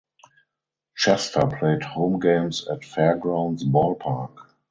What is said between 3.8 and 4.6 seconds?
Park.